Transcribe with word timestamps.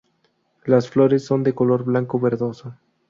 Las 0.65 0.89
flores 0.89 1.23
son 1.23 1.43
de 1.43 1.53
color 1.53 1.83
blanco 1.83 2.19
verdoso. 2.19 2.73